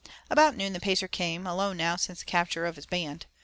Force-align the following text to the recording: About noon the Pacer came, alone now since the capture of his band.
About 0.31 0.57
noon 0.57 0.73
the 0.73 0.79
Pacer 0.79 1.07
came, 1.07 1.45
alone 1.45 1.77
now 1.77 1.95
since 1.95 2.17
the 2.17 2.25
capture 2.25 2.65
of 2.65 2.75
his 2.75 2.87
band. 2.87 3.27